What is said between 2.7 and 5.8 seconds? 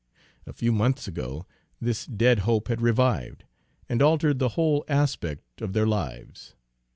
revived, and altered the whole aspect of